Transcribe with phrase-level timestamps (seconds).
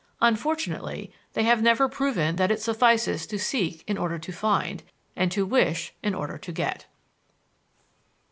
[0.19, 4.81] Unfortunately, they have never proven that it suffices to seek in order to find,
[5.15, 6.87] and to wish in order to get.